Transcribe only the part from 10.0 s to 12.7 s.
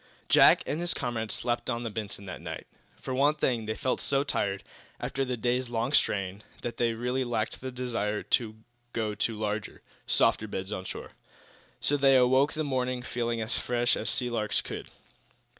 softer beds on shore. So they awoke in the